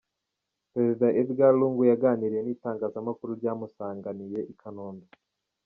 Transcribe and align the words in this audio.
Perezida 0.73 1.07
Edgar 1.21 1.53
Lungu 1.59 1.81
yaganiriye 1.91 2.41
n'itangazamakuru 2.43 3.31
ryamusanganiye 3.39 4.39
i 4.51 4.53
Kanombe. 4.61 5.07